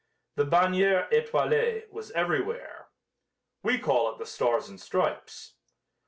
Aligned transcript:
The 0.35 0.45
"bannière 0.47 1.07
etoilée" 1.11 1.87
was 1.91 2.09
everywhere. 2.13 2.87
We 3.61 3.77
call 3.77 4.11
it 4.11 4.17
the 4.17 4.25
Stars 4.25 4.67
and 4.67 4.79
Stripes. 4.81 5.53